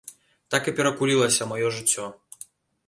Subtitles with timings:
[0.53, 2.11] Так і перакулілася маё жыццё.